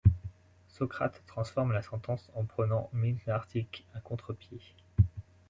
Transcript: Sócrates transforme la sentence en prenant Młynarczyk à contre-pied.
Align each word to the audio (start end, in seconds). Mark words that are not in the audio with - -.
Sócrates 0.67 1.21
transforme 1.27 1.73
la 1.73 1.83
sentence 1.83 2.31
en 2.33 2.43
prenant 2.43 2.89
Młynarczyk 2.91 3.85
à 3.93 3.99
contre-pied. 3.99 4.59